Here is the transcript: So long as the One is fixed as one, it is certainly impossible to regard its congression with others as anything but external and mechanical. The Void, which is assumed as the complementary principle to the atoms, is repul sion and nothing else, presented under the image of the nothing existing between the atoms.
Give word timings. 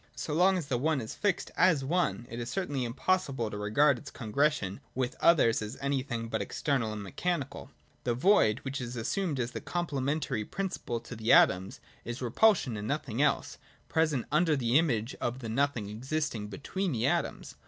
So 0.15 0.33
long 0.33 0.57
as 0.57 0.65
the 0.65 0.79
One 0.79 0.99
is 0.99 1.13
fixed 1.13 1.51
as 1.55 1.85
one, 1.85 2.25
it 2.27 2.39
is 2.39 2.49
certainly 2.49 2.85
impossible 2.85 3.51
to 3.51 3.57
regard 3.59 3.99
its 3.99 4.09
congression 4.09 4.79
with 4.95 5.15
others 5.19 5.61
as 5.61 5.77
anything 5.79 6.27
but 6.27 6.41
external 6.41 6.91
and 6.91 7.03
mechanical. 7.03 7.69
The 8.03 8.15
Void, 8.15 8.61
which 8.63 8.81
is 8.81 8.95
assumed 8.95 9.39
as 9.39 9.51
the 9.51 9.61
complementary 9.61 10.43
principle 10.43 10.99
to 11.01 11.15
the 11.15 11.31
atoms, 11.31 11.79
is 12.03 12.17
repul 12.17 12.55
sion 12.55 12.77
and 12.77 12.87
nothing 12.87 13.21
else, 13.21 13.59
presented 13.89 14.25
under 14.31 14.55
the 14.55 14.79
image 14.79 15.13
of 15.21 15.37
the 15.37 15.49
nothing 15.49 15.87
existing 15.87 16.47
between 16.47 16.93
the 16.93 17.05
atoms. 17.05 17.53